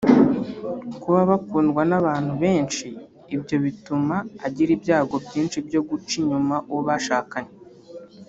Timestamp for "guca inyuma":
5.87-6.55